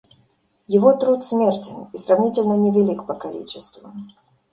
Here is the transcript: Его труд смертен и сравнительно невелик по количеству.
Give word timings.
Его 0.65 0.93
труд 0.95 1.23
смертен 1.23 1.87
и 1.93 1.97
сравнительно 1.99 2.57
невелик 2.57 3.05
по 3.05 3.13
количеству. 3.13 3.93